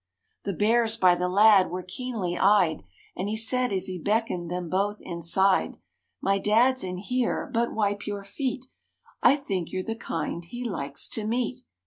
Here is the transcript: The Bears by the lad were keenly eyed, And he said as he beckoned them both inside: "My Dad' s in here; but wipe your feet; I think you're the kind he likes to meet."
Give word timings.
The 0.45 0.53
Bears 0.53 0.97
by 0.97 1.13
the 1.13 1.29
lad 1.29 1.69
were 1.69 1.83
keenly 1.83 2.35
eyed, 2.35 2.81
And 3.15 3.29
he 3.29 3.37
said 3.37 3.71
as 3.71 3.85
he 3.85 3.99
beckoned 3.99 4.49
them 4.49 4.67
both 4.67 4.97
inside: 5.01 5.77
"My 6.21 6.39
Dad' 6.39 6.71
s 6.77 6.83
in 6.83 6.97
here; 6.97 7.47
but 7.53 7.71
wipe 7.75 8.07
your 8.07 8.23
feet; 8.23 8.65
I 9.21 9.35
think 9.35 9.71
you're 9.71 9.83
the 9.83 9.95
kind 9.95 10.43
he 10.43 10.67
likes 10.67 11.07
to 11.09 11.23
meet." 11.23 11.59